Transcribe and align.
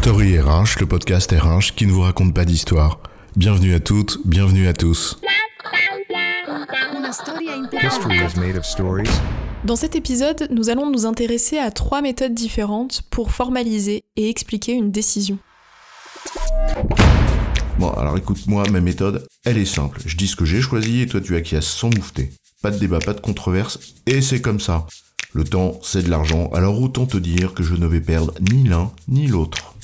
Story 0.00 0.38
RH, 0.38 0.78
le 0.78 0.86
podcast 0.86 1.32
RH 1.32 1.74
qui 1.74 1.84
ne 1.84 1.90
vous 1.90 2.02
raconte 2.02 2.32
pas 2.32 2.44
d'histoire. 2.44 3.00
Bienvenue 3.34 3.74
à 3.74 3.80
toutes, 3.80 4.20
bienvenue 4.24 4.68
à 4.68 4.72
tous. 4.72 5.18
Dans 9.64 9.74
cet 9.74 9.96
épisode, 9.96 10.46
nous 10.52 10.70
allons 10.70 10.88
nous 10.88 11.04
intéresser 11.04 11.58
à 11.58 11.72
trois 11.72 12.00
méthodes 12.00 12.32
différentes 12.32 13.02
pour 13.10 13.32
formaliser 13.32 14.04
et 14.14 14.30
expliquer 14.30 14.72
une 14.72 14.92
décision. 14.92 15.36
Bon, 17.80 17.90
alors 17.90 18.16
écoute-moi, 18.16 18.62
ma 18.70 18.80
méthode, 18.80 19.26
elle 19.44 19.58
est 19.58 19.64
simple. 19.64 20.00
Je 20.06 20.16
dis 20.16 20.28
ce 20.28 20.36
que 20.36 20.44
j'ai 20.44 20.60
choisi 20.60 21.02
et 21.02 21.06
toi 21.08 21.20
tu 21.20 21.34
acquiesces 21.34 21.66
sans 21.66 21.90
moufter. 21.90 22.30
Pas 22.62 22.70
de 22.70 22.78
débat, 22.78 23.00
pas 23.00 23.14
de 23.14 23.20
controverse, 23.20 23.80
et 24.06 24.20
c'est 24.22 24.40
comme 24.40 24.60
ça. 24.60 24.86
Le 25.32 25.42
temps, 25.42 25.80
c'est 25.82 26.04
de 26.04 26.08
l'argent, 26.08 26.50
alors 26.54 26.80
autant 26.80 27.04
te 27.04 27.18
dire 27.18 27.52
que 27.52 27.64
je 27.64 27.74
ne 27.74 27.86
vais 27.86 28.00
perdre 28.00 28.32
ni 28.52 28.62
l'un 28.62 28.92
ni 29.08 29.26
l'autre. 29.26 29.74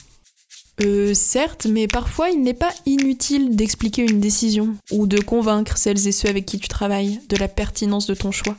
Euh, 0.83 1.14
certes, 1.14 1.66
mais 1.66 1.87
parfois 1.87 2.30
il 2.30 2.42
n'est 2.42 2.52
pas 2.52 2.74
inutile 2.84 3.55
d'expliquer 3.55 4.02
une 4.02 4.20
décision 4.20 4.77
ou 4.91 5.06
de 5.06 5.20
convaincre 5.20 5.78
celles 5.78 6.09
et 6.09 6.12
ceux 6.12 6.28
avec 6.28 6.47
qui 6.47 6.59
tu 6.59 6.69
travailles 6.69 7.20
de 7.28 7.37
la 7.37 7.47
pertinence 7.47 8.06
de 8.06 8.14
ton 8.14 8.33
choix. 8.33 8.56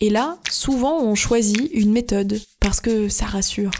Et 0.00 0.10
là, 0.10 0.38
souvent 0.50 1.02
on 1.02 1.14
choisit 1.14 1.68
une 1.72 1.90
méthode 1.90 2.40
parce 2.60 2.80
que 2.80 3.08
ça 3.08 3.26
rassure. 3.26 3.72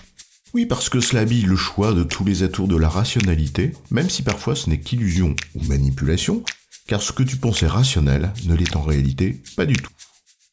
Oui, 0.54 0.66
parce 0.66 0.88
que 0.88 1.00
cela 1.00 1.20
habille 1.20 1.42
le 1.42 1.56
choix 1.56 1.92
de 1.92 2.02
tous 2.02 2.24
les 2.24 2.42
atours 2.42 2.66
de 2.66 2.76
la 2.76 2.88
rationalité, 2.88 3.72
même 3.90 4.08
si 4.08 4.22
parfois 4.22 4.56
ce 4.56 4.70
n'est 4.70 4.80
qu'illusion 4.80 5.36
ou 5.54 5.62
manipulation, 5.64 6.42
car 6.88 7.02
ce 7.02 7.12
que 7.12 7.22
tu 7.22 7.36
pensais 7.36 7.66
rationnel 7.66 8.32
ne 8.46 8.54
l'est 8.54 8.74
en 8.74 8.82
réalité 8.82 9.42
pas 9.54 9.66
du 9.66 9.76
tout. 9.76 9.92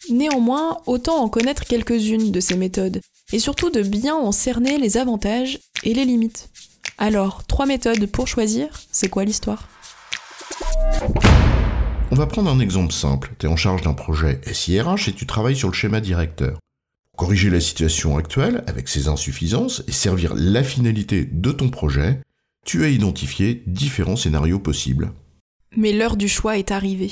Néanmoins, 0.10 0.80
autant 0.86 1.24
en 1.24 1.30
connaître 1.30 1.64
quelques-unes 1.64 2.32
de 2.32 2.40
ces 2.40 2.58
méthodes, 2.58 3.00
et 3.32 3.40
surtout 3.40 3.70
de 3.70 3.82
bien 3.82 4.16
en 4.16 4.32
cerner 4.32 4.78
les 4.78 4.98
avantages 4.98 5.60
et 5.84 5.94
les 5.94 6.06
limites. 6.06 6.50
Alors, 6.98 7.46
trois 7.46 7.66
méthodes 7.66 8.06
pour 8.06 8.28
choisir, 8.28 8.70
c'est 8.92 9.10
quoi 9.10 9.26
l'histoire? 9.26 9.68
On 12.12 12.16
va 12.16 12.28
prendre 12.28 12.52
un 12.52 12.60
exemple 12.60 12.94
simple. 12.94 13.34
Tu 13.40 13.48
es 13.48 13.50
en 13.50 13.56
charge 13.56 13.82
d'un 13.82 13.94
projet 13.94 14.40
SIRH 14.52 15.08
et 15.08 15.14
tu 15.14 15.26
travailles 15.26 15.56
sur 15.56 15.70
le 15.70 15.74
schéma 15.74 16.00
directeur. 16.00 16.60
Pour 17.12 17.26
corriger 17.26 17.50
la 17.50 17.60
situation 17.60 18.18
actuelle 18.18 18.64
avec 18.68 18.88
ses 18.88 19.08
insuffisances 19.08 19.84
et 19.88 19.92
servir 19.92 20.34
la 20.36 20.64
finalité 20.64 21.26
de 21.26 21.52
ton 21.52 21.70
projet, 21.70 22.22
tu 22.66 22.84
as 22.84 22.90
identifié 22.90 23.64
différents 23.66 24.16
scénarios 24.16 24.60
possibles. 24.60 25.12
Mais 25.76 25.92
l'heure 25.92 26.18
du 26.18 26.28
choix 26.28 26.58
est 26.58 26.72
arrivée. 26.72 27.12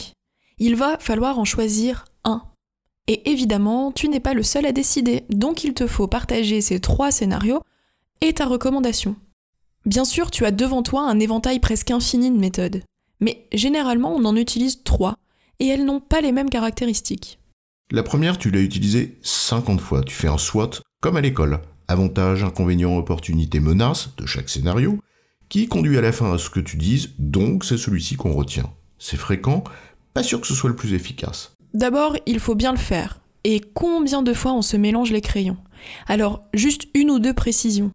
Il 0.59 0.75
va 0.75 0.97
falloir 0.99 1.39
en 1.39 1.45
choisir 1.45 2.05
un. 2.23 2.43
Et 3.07 3.31
évidemment, 3.31 3.91
tu 3.91 4.07
n'es 4.07 4.19
pas 4.19 4.35
le 4.35 4.43
seul 4.43 4.65
à 4.65 4.71
décider, 4.71 5.23
donc 5.29 5.63
il 5.63 5.73
te 5.73 5.87
faut 5.87 6.07
partager 6.07 6.61
ces 6.61 6.79
trois 6.79 7.11
scénarios 7.11 7.63
et 8.21 8.33
ta 8.33 8.45
recommandation. 8.45 9.15
Bien 9.85 10.05
sûr, 10.05 10.29
tu 10.29 10.45
as 10.45 10.51
devant 10.51 10.83
toi 10.83 11.01
un 11.01 11.19
éventail 11.19 11.59
presque 11.59 11.89
infini 11.89 12.29
de 12.29 12.37
méthodes, 12.37 12.83
mais 13.19 13.47
généralement 13.51 14.13
on 14.13 14.25
en 14.25 14.35
utilise 14.35 14.83
trois, 14.83 15.15
et 15.59 15.67
elles 15.67 15.85
n'ont 15.85 15.99
pas 15.99 16.21
les 16.21 16.31
mêmes 16.31 16.49
caractéristiques. 16.49 17.39
La 17.91 18.03
première, 18.03 18.37
tu 18.37 18.51
l'as 18.51 18.61
utilisée 18.61 19.17
50 19.21 19.81
fois. 19.81 20.01
Tu 20.03 20.15
fais 20.15 20.29
un 20.29 20.37
SWOT 20.37 20.81
comme 21.01 21.17
à 21.17 21.21
l'école. 21.21 21.59
Avantages, 21.87 22.43
inconvénients, 22.43 22.95
opportunités, 22.95 23.59
menaces 23.59 24.15
de 24.15 24.25
chaque 24.25 24.49
scénario, 24.49 24.99
qui 25.49 25.67
conduit 25.67 25.97
à 25.97 26.01
la 26.01 26.13
fin 26.13 26.31
à 26.31 26.37
ce 26.37 26.49
que 26.49 26.61
tu 26.61 26.77
dises, 26.77 27.09
donc 27.19 27.65
c'est 27.65 27.77
celui-ci 27.77 28.15
qu'on 28.15 28.31
retient. 28.31 28.71
C'est 28.97 29.17
fréquent, 29.17 29.63
pas 30.13 30.23
sûr 30.23 30.39
que 30.39 30.47
ce 30.47 30.53
soit 30.53 30.69
le 30.69 30.75
plus 30.75 30.93
efficace. 30.93 31.53
D'abord, 31.73 32.15
il 32.25 32.39
faut 32.39 32.55
bien 32.55 32.71
le 32.71 32.77
faire. 32.77 33.19
Et 33.43 33.59
combien 33.73 34.21
de 34.21 34.33
fois 34.33 34.53
on 34.53 34.61
se 34.61 34.77
mélange 34.77 35.11
les 35.11 35.21
crayons? 35.21 35.57
Alors, 36.07 36.43
juste 36.53 36.87
une 36.93 37.09
ou 37.09 37.19
deux 37.19 37.33
précisions. 37.33 37.91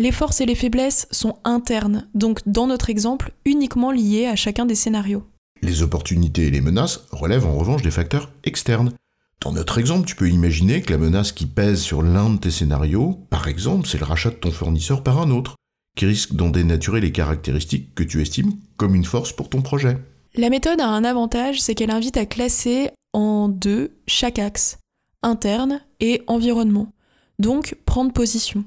Les 0.00 0.12
forces 0.12 0.40
et 0.40 0.46
les 0.46 0.54
faiblesses 0.54 1.08
sont 1.10 1.38
internes, 1.42 2.08
donc 2.14 2.38
dans 2.46 2.68
notre 2.68 2.88
exemple, 2.88 3.32
uniquement 3.44 3.90
liées 3.90 4.26
à 4.26 4.36
chacun 4.36 4.64
des 4.64 4.76
scénarios. 4.76 5.24
Les 5.60 5.82
opportunités 5.82 6.46
et 6.46 6.50
les 6.52 6.60
menaces 6.60 7.00
relèvent 7.10 7.46
en 7.46 7.58
revanche 7.58 7.82
des 7.82 7.90
facteurs 7.90 8.30
externes. 8.44 8.92
Dans 9.40 9.50
notre 9.50 9.78
exemple, 9.78 10.06
tu 10.06 10.14
peux 10.14 10.30
imaginer 10.30 10.82
que 10.82 10.92
la 10.92 10.98
menace 10.98 11.32
qui 11.32 11.46
pèse 11.46 11.80
sur 11.80 12.02
l'un 12.02 12.30
de 12.30 12.38
tes 12.38 12.52
scénarios, 12.52 13.26
par 13.28 13.48
exemple, 13.48 13.88
c'est 13.88 13.98
le 13.98 14.04
rachat 14.04 14.30
de 14.30 14.36
ton 14.36 14.52
fournisseur 14.52 15.02
par 15.02 15.20
un 15.20 15.30
autre, 15.32 15.56
qui 15.96 16.06
risque 16.06 16.34
d'en 16.34 16.50
dénaturer 16.50 17.00
les 17.00 17.10
caractéristiques 17.10 17.92
que 17.96 18.04
tu 18.04 18.22
estimes 18.22 18.52
comme 18.76 18.94
une 18.94 19.04
force 19.04 19.32
pour 19.32 19.48
ton 19.48 19.62
projet. 19.62 19.98
La 20.36 20.48
méthode 20.48 20.80
a 20.80 20.86
un 20.86 21.02
avantage, 21.02 21.60
c'est 21.60 21.74
qu'elle 21.74 21.90
invite 21.90 22.16
à 22.16 22.26
classer 22.26 22.90
en 23.12 23.48
deux 23.48 23.96
chaque 24.06 24.38
axe, 24.38 24.78
interne 25.24 25.80
et 25.98 26.22
environnement, 26.28 26.92
donc 27.40 27.76
prendre 27.84 28.12
position. 28.12 28.64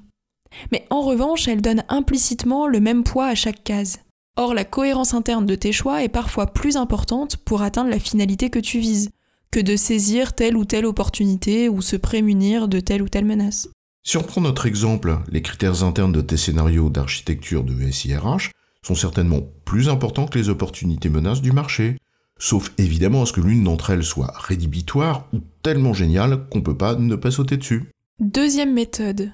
Mais 0.72 0.86
en 0.90 1.02
revanche, 1.02 1.48
elle 1.48 1.62
donne 1.62 1.84
implicitement 1.90 2.68
le 2.68 2.80
même 2.80 3.04
poids 3.04 3.28
à 3.28 3.36
chaque 3.36 3.64
case. 3.64 4.00
Or, 4.38 4.54
la 4.54 4.64
cohérence 4.64 5.14
interne 5.14 5.46
de 5.46 5.56
tes 5.56 5.72
choix 5.72 6.04
est 6.04 6.10
parfois 6.10 6.48
plus 6.48 6.78
importante 6.78 7.38
pour 7.38 7.62
atteindre 7.62 7.90
la 7.90 8.00
finalité 8.00 8.50
que 8.50 8.60
tu 8.60 8.80
vises, 8.80 9.10
que 9.52 9.60
de 9.60 9.76
saisir 9.76 10.34
telle 10.34 10.56
ou 10.56 10.66
telle 10.66 10.86
opportunité 10.86 11.68
ou 11.68 11.82
se 11.82 11.98
prémunir 11.98 12.68
de 12.68 12.80
telle 12.80 13.02
ou 13.02 13.10
telle 13.10 13.26
menace. 13.26 13.70
Si 14.04 14.18
on 14.18 14.24
prend 14.24 14.42
notre 14.42 14.66
exemple, 14.66 15.20
les 15.30 15.42
critères 15.42 15.84
internes 15.84 16.12
de 16.12 16.22
tes 16.22 16.38
scénarios 16.38 16.90
d'architecture 16.90 17.64
de 17.64 17.92
SIRH 17.92 18.52
sont 18.84 18.96
certainement 18.96 19.42
plus 19.66 19.90
importants 19.90 20.26
que 20.26 20.40
les 20.40 20.50
opportunités 20.50 21.10
menaces 21.10 21.42
du 21.42 21.52
marché, 21.52 21.98
sauf 22.40 22.72
évidemment 22.80 23.22
à 23.22 23.26
ce 23.28 23.34
que 23.34 23.42
l'une 23.42 23.64
d'entre 23.64 23.92
elles 23.92 24.04
soit 24.04 24.34
rédhibitoire 24.36 25.28
ou 25.34 25.40
tellement 25.62 25.94
géniale 25.94 26.48
qu'on 26.50 26.62
peut 26.62 26.78
pas 26.78 26.96
ne 26.96 27.16
pas 27.16 27.30
sauter 27.30 27.58
dessus. 27.58 27.92
Deuxième 28.20 28.74
méthode, 28.74 29.34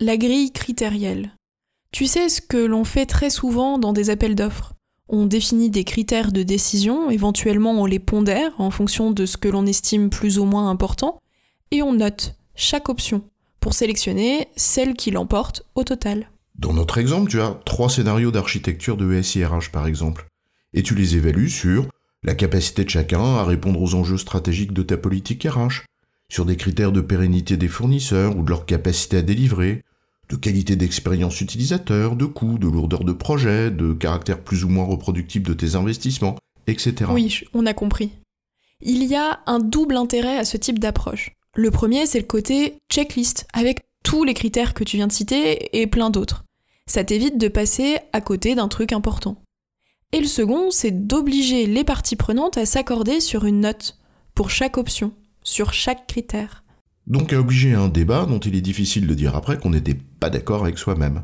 la 0.00 0.16
grille 0.16 0.50
critérielle. 0.52 1.36
Tu 1.92 2.06
sais 2.06 2.28
ce 2.28 2.40
que 2.40 2.56
l'on 2.56 2.84
fait 2.84 3.06
très 3.06 3.30
souvent 3.30 3.78
dans 3.78 3.92
des 3.92 4.10
appels 4.10 4.34
d'offres? 4.34 4.72
On 5.08 5.26
définit 5.26 5.70
des 5.70 5.84
critères 5.84 6.32
de 6.32 6.42
décision, 6.42 7.10
éventuellement 7.10 7.72
on 7.72 7.86
les 7.86 8.00
pondère 8.00 8.52
en 8.58 8.70
fonction 8.70 9.10
de 9.12 9.26
ce 9.26 9.36
que 9.36 9.48
l'on 9.48 9.66
estime 9.66 10.10
plus 10.10 10.38
ou 10.38 10.44
moins 10.44 10.68
important, 10.70 11.20
et 11.70 11.82
on 11.82 11.92
note 11.92 12.36
chaque 12.54 12.88
option 12.88 13.22
pour 13.60 13.74
sélectionner 13.74 14.48
celle 14.56 14.94
qui 14.94 15.10
l'emporte 15.10 15.62
au 15.74 15.84
total. 15.84 16.30
Dans 16.56 16.72
notre 16.72 16.98
exemple, 16.98 17.30
tu 17.30 17.40
as 17.40 17.60
trois 17.64 17.90
scénarios 17.90 18.30
d'architecture 18.30 18.96
de 18.96 19.22
SIRH 19.22 19.70
par 19.70 19.86
exemple, 19.86 20.26
et 20.72 20.82
tu 20.82 20.94
les 20.94 21.16
évalues 21.16 21.50
sur 21.50 21.86
la 22.24 22.34
capacité 22.34 22.84
de 22.84 22.90
chacun 22.90 23.22
à 23.22 23.44
répondre 23.44 23.80
aux 23.80 23.94
enjeux 23.94 24.18
stratégiques 24.18 24.72
de 24.72 24.82
ta 24.82 24.96
politique 24.96 25.44
RH, 25.44 25.84
sur 26.34 26.44
des 26.44 26.56
critères 26.56 26.90
de 26.90 27.00
pérennité 27.00 27.56
des 27.56 27.68
fournisseurs 27.68 28.36
ou 28.36 28.42
de 28.42 28.50
leur 28.50 28.66
capacité 28.66 29.18
à 29.18 29.22
délivrer, 29.22 29.84
de 30.28 30.34
qualité 30.34 30.74
d'expérience 30.74 31.40
utilisateur, 31.40 32.16
de 32.16 32.24
coût, 32.24 32.58
de 32.58 32.66
lourdeur 32.66 33.04
de 33.04 33.12
projet, 33.12 33.70
de 33.70 33.92
caractère 33.92 34.40
plus 34.40 34.64
ou 34.64 34.68
moins 34.68 34.84
reproductible 34.84 35.46
de 35.46 35.54
tes 35.54 35.76
investissements, 35.76 36.34
etc. 36.66 37.08
Oui, 37.10 37.44
on 37.54 37.66
a 37.66 37.72
compris. 37.72 38.10
Il 38.80 39.04
y 39.04 39.14
a 39.14 39.42
un 39.46 39.60
double 39.60 39.96
intérêt 39.96 40.36
à 40.36 40.44
ce 40.44 40.56
type 40.56 40.80
d'approche. 40.80 41.36
Le 41.54 41.70
premier, 41.70 42.04
c'est 42.04 42.18
le 42.18 42.26
côté 42.26 42.78
checklist, 42.90 43.46
avec 43.52 43.82
tous 44.02 44.24
les 44.24 44.34
critères 44.34 44.74
que 44.74 44.82
tu 44.82 44.96
viens 44.96 45.06
de 45.06 45.12
citer 45.12 45.80
et 45.80 45.86
plein 45.86 46.10
d'autres. 46.10 46.44
Ça 46.88 47.04
t'évite 47.04 47.38
de 47.38 47.46
passer 47.46 47.98
à 48.12 48.20
côté 48.20 48.56
d'un 48.56 48.66
truc 48.66 48.90
important. 48.92 49.40
Et 50.10 50.18
le 50.18 50.26
second, 50.26 50.72
c'est 50.72 51.06
d'obliger 51.06 51.66
les 51.66 51.84
parties 51.84 52.16
prenantes 52.16 52.58
à 52.58 52.66
s'accorder 52.66 53.20
sur 53.20 53.44
une 53.44 53.60
note, 53.60 53.98
pour 54.34 54.50
chaque 54.50 54.78
option, 54.78 55.12
sur 55.44 55.72
chaque 55.72 56.08
critère. 56.08 56.64
Donc 57.06 57.32
à 57.32 57.38
obliger 57.38 57.74
à 57.74 57.80
un 57.80 57.88
débat 57.88 58.26
dont 58.26 58.40
il 58.40 58.56
est 58.56 58.60
difficile 58.60 59.06
de 59.06 59.14
dire 59.14 59.36
après 59.36 59.58
qu'on 59.58 59.70
n'était 59.70 59.94
pas 59.94 60.30
d'accord 60.30 60.62
avec 60.62 60.78
soi-même. 60.78 61.22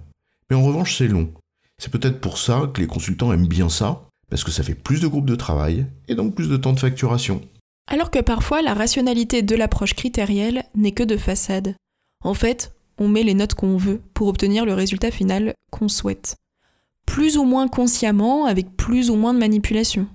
Mais 0.48 0.56
en 0.56 0.62
revanche, 0.62 0.97
c'est 0.97 1.08
long. 1.08 1.32
C'est 1.78 1.91
peut-être 1.91 2.20
pour 2.20 2.38
ça 2.38 2.70
que 2.72 2.80
les 2.80 2.86
consultants 2.86 3.32
aiment 3.32 3.48
bien 3.48 3.70
ça, 3.70 4.06
parce 4.28 4.44
que 4.44 4.50
ça 4.50 4.62
fait 4.62 4.75
plus 4.75 5.00
de 5.00 5.09
groupes 5.09 5.28
de 5.28 5.34
travail 5.34 5.86
et 6.09 6.14
donc 6.14 6.34
plus 6.34 6.48
de 6.48 6.56
temps 6.56 6.75
de 6.75 6.80
facturation. 6.80 7.41
Alors 7.88 8.10
que 8.10 8.20
parfois 8.20 8.62
la 8.62 8.75
rationalité 8.75 9.42
de 9.42 9.56
l'approche 9.56 9.94
critérielle 9.94 10.64
n'est 10.75 10.92
que 10.92 11.03
de 11.03 11.16
façade. 11.16 11.75
En 12.22 12.34
fait, 12.34 12.72
on 12.98 13.09
met 13.09 13.22
les 13.22 13.34
notes 13.34 13.54
qu'on 13.54 13.78
veut 13.78 14.00
pour 14.12 14.28
obtenir 14.28 14.66
le 14.66 14.74
résultat 14.74 15.10
final 15.10 15.54
qu'on 15.71 15.89
souhaite. 15.89 16.36
Plus 17.06 17.39
ou 17.39 17.44
moins 17.44 17.66
consciemment, 17.66 18.44
avec 18.44 18.77
plus 18.77 19.10
ou 19.10 19.16
moins 19.16 19.33
de 19.34 19.39
manipulation. 19.39 20.06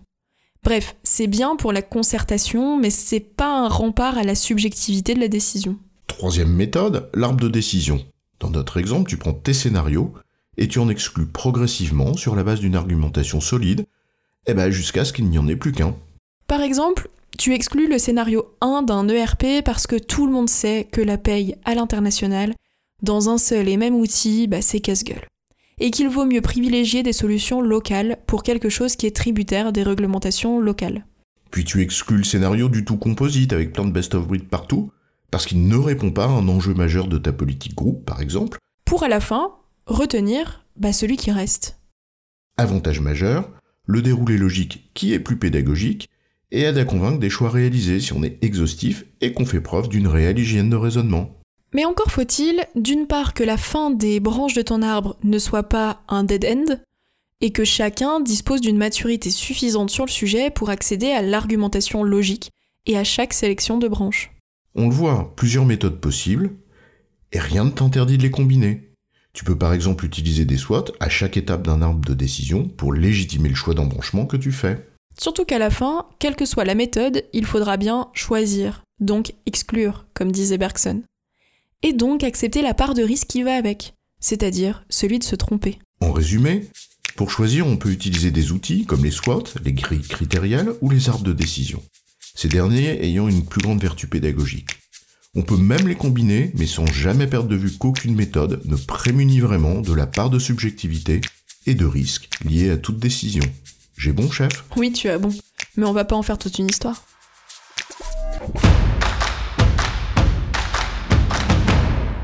Bref, 0.64 0.96
c'est 1.04 1.28
bien 1.28 1.56
pour 1.56 1.74
la 1.74 1.82
concertation, 1.82 2.78
mais 2.78 2.90
c'est 2.90 3.20
pas 3.20 3.55
un 3.66 3.70
rempart 3.70 4.18
à 4.18 4.24
la 4.24 4.36
subjectivité 4.36 5.14
de 5.14 5.20
la 5.20 5.28
décision. 5.28 5.78
Troisième 6.08 6.54
méthode, 6.54 7.10
l'arbre 7.14 7.42
de 7.42 7.50
décision. 7.50 8.06
Dans 8.40 8.50
notre 8.50 8.78
exemple, 8.78 9.10
tu 9.10 9.18
prends 9.18 9.34
tes 9.34 9.54
scénarios 9.54 10.14
et 10.58 10.68
tu 10.68 10.80
en 10.80 10.88
exclus 10.88 11.26
progressivement 11.26 12.16
sur 12.16 12.36
la 12.36 12.44
base 12.44 12.60
d'une 12.60 12.76
argumentation 12.76 13.42
solide, 13.42 13.86
et 14.48 14.54
ben 14.54 14.70
jusqu'à 14.70 15.04
ce 15.04 15.12
qu'il 15.12 15.28
n'y 15.28 15.38
en 15.38 15.48
ait 15.48 15.56
plus 15.56 15.72
qu'un. 15.72 15.96
Par 16.48 16.62
exemple, 16.62 17.10
tu 17.38 17.54
exclus 17.54 17.90
le 17.90 17.98
scénario 17.98 18.56
1 18.62 18.84
d'un 18.84 19.10
ERP 19.10 19.64
parce 19.66 19.88
que 19.88 19.98
tout 19.98 20.28
le 20.28 20.32
monde 20.32 20.50
sait 20.50 20.88
que 20.90 21.02
la 21.02 21.18
paye 21.18 21.56
à 21.66 21.76
l'international, 21.76 22.54
dans 23.02 23.30
un 23.30 23.38
seul 23.38 23.68
et 23.68 23.78
même 23.78 23.96
outil, 23.96 24.48
bah, 24.48 24.62
c'est 24.62 24.80
casse-gueule 24.80 25.28
et 25.80 25.92
qu'il 25.92 26.10
vaut 26.10 26.26
mieux 26.26 26.42
privilégier 26.42 27.04
des 27.04 27.14
solutions 27.14 27.62
locales 27.62 28.18
pour 28.28 28.44
quelque 28.44 28.70
chose 28.70 28.96
qui 28.96 29.08
est 29.08 29.16
tributaire 29.16 29.72
des 29.72 29.84
réglementations 29.84 30.60
locales. 30.60 31.06
Puis 31.56 31.64
tu 31.64 31.82
exclus 31.82 32.18
le 32.18 32.26
scénario 32.26 32.68
du 32.68 32.84
tout 32.84 32.98
composite 32.98 33.54
avec 33.54 33.72
plein 33.72 33.86
de 33.86 33.92
best-of-breed 33.94 34.50
partout, 34.50 34.92
parce 35.32 35.46
qu'il 35.46 35.66
ne 35.70 35.78
répond 35.78 36.12
pas 36.12 36.26
à 36.26 36.28
un 36.28 36.50
enjeu 36.50 36.74
majeur 36.74 37.08
de 37.08 37.18
ta 37.18 37.32
politique 37.32 37.76
groupe, 37.76 38.04
par 38.04 38.20
exemple. 38.20 38.58
Pour 38.84 39.04
à 39.04 39.08
la 39.08 39.22
fin, 39.22 39.54
retenir 39.86 40.66
Bah 40.76 40.92
celui 40.92 41.16
qui 41.16 41.32
reste. 41.32 41.80
Avantage 42.58 43.00
majeur, 43.00 43.50
le 43.86 44.02
déroulé 44.02 44.38
logique 44.38 44.92
qui 44.94 45.14
est 45.14 45.20
plus 45.22 45.38
pédagogique 45.38 46.10
et 46.52 46.64
aide 46.64 46.78
à 46.78 46.84
convaincre 46.84 47.20
des 47.20 47.30
choix 47.30 47.52
réalisés 47.52 48.02
si 48.02 48.12
on 48.12 48.22
est 48.22 48.38
exhaustif 48.44 49.06
et 49.22 49.32
qu'on 49.32 49.46
fait 49.46 49.62
preuve 49.62 49.88
d'une 49.88 50.10
réelle 50.10 50.40
hygiène 50.40 50.70
de 50.70 50.76
raisonnement. 50.76 51.40
Mais 51.74 51.86
encore 51.86 52.12
faut-il, 52.12 52.66
d'une 52.76 53.08
part, 53.08 53.34
que 53.34 53.46
la 53.46 53.56
fin 53.56 53.92
des 53.92 54.20
branches 54.20 54.56
de 54.56 54.62
ton 54.62 54.82
arbre 54.82 55.16
ne 55.24 55.40
soit 55.40 55.70
pas 55.70 56.02
un 56.10 56.26
dead 56.26 56.44
end, 56.44 56.76
et 57.42 57.52
que 57.52 57.64
chacun 57.64 58.20
dispose 58.20 58.62
d'une 58.62 58.78
maturité 58.78 59.30
suffisante 59.30 59.90
sur 59.90 60.06
le 60.06 60.12
sujet 60.12 60.50
pour 60.50 60.70
accéder 60.70 61.12
à 61.12 61.22
l'argumentation 61.22 62.04
logique 62.04 62.52
et 62.86 62.98
à 62.98 63.04
chaque 63.04 63.34
sélection 63.34 63.78
de 63.78 63.88
branches. 63.88 64.32
On 64.76 64.90
le 64.90 64.94
voit, 64.94 65.34
plusieurs 65.36 65.66
méthodes 65.66 66.00
possibles, 66.00 66.52
et 67.32 67.40
rien 67.40 67.66
ne 67.66 67.72
t'interdit 67.72 68.18
de 68.18 68.24
les 68.24 68.32
combiner. 68.32 68.92
Tu 69.34 69.44
peux 69.44 69.58
par 69.58 69.74
exemple 69.74 70.06
utiliser 70.06 70.46
des 70.46 70.58
SWOT 70.58 70.86
à 71.00 71.10
chaque 71.10 71.36
étape 71.36 71.64
d'un 71.64 71.82
arbre 71.82 72.06
de 72.06 72.14
décision 72.14 72.70
pour 72.70 72.94
légitimer 72.94 73.50
le 73.50 73.56
choix 73.56 73.74
d'embranchement 73.74 74.26
que 74.26 74.38
tu 74.38 74.52
fais. 74.52 74.88
Surtout 75.20 75.46
qu'à 75.46 75.60
la 75.60 75.70
fin, 75.70 76.08
quelle 76.20 76.36
que 76.36 76.46
soit 76.46 76.66
la 76.66 76.76
méthode, 76.76 77.24
il 77.34 77.46
faudra 77.46 77.78
bien 77.78 78.10
choisir, 78.14 78.84
donc 79.00 79.34
exclure, 79.46 80.06
comme 80.14 80.32
disait 80.32 80.58
Bergson. 80.58 81.04
Et 81.84 81.94
donc 81.94 82.24
accepter 82.24 82.62
la 82.62 82.74
part 82.74 82.94
de 82.94 83.04
risque 83.04 83.28
qui 83.28 83.44
va 83.44 83.56
avec, 83.56 83.94
c'est-à-dire 84.20 84.86
celui 84.90 85.20
de 85.20 85.24
se 85.24 85.36
tromper. 85.36 85.80
En 86.02 86.12
résumé, 86.12 86.68
pour 87.16 87.32
choisir, 87.32 87.66
on 87.66 87.78
peut 87.78 87.92
utiliser 87.92 88.30
des 88.30 88.52
outils 88.52 88.86
comme 88.86 89.06
les 89.06 89.12
SWOT, 89.12 89.46
les 89.64 89.72
grilles 89.72 90.02
critérielles 90.02 90.74
ou 90.82 90.90
les 90.90 91.08
arbres 91.08 91.24
de 91.24 91.32
décision, 91.32 91.82
ces 92.36 92.50
derniers 92.50 93.06
ayant 93.06 93.30
une 93.30 93.46
plus 93.46 93.62
grande 93.62 93.82
vertu 93.82 94.08
pédagogique. 94.08 94.72
On 95.34 95.42
peut 95.42 95.56
même 95.56 95.88
les 95.88 95.96
combiner, 95.96 96.52
mais 96.56 96.66
sans 96.66 96.86
jamais 96.86 97.28
perdre 97.28 97.48
de 97.48 97.56
vue 97.56 97.72
qu'aucune 97.72 98.16
méthode 98.16 98.62
ne 98.66 98.76
prémunit 98.76 99.40
vraiment 99.40 99.80
de 99.80 99.94
la 99.94 100.08
part 100.08 100.30
de 100.30 100.40
subjectivité 100.40 101.22
et 101.66 101.74
de 101.74 101.86
risque 101.86 102.30
liée 102.44 102.70
à 102.70 102.78
toute 102.78 103.00
décision. 103.00 103.44
J'ai 103.98 104.12
bon, 104.12 104.30
chef? 104.30 104.66
Oui, 104.76 104.92
tu 104.92 105.08
as 105.08 105.18
bon. 105.18 105.30
Mais 105.78 105.86
on 105.86 105.94
va 105.94 106.04
pas 106.04 106.18
en 106.18 106.22
faire 106.22 106.38
toute 106.38 106.60
une 106.60 106.68
histoire. 106.68 107.02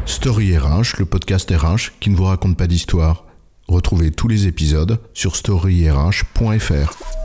Story 0.05 0.57
RH, 0.57 0.99
le 0.99 1.05
podcast 1.05 1.49
RH 1.49 1.97
qui 2.01 2.09
ne 2.09 2.15
vous 2.17 2.25
raconte 2.25 2.57
pas 2.57 2.67
d'histoire. 2.67 3.25
Retrouvez 3.71 4.12
tous 4.12 4.27
les 4.27 4.47
épisodes 4.47 5.00
sur 5.13 5.38
storyrh.fr. 5.38 7.20